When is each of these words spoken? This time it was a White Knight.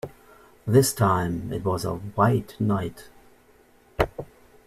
This 0.65 0.93
time 0.95 1.53
it 1.53 1.63
was 1.63 1.85
a 1.85 1.93
White 1.93 2.55
Knight. 2.59 3.09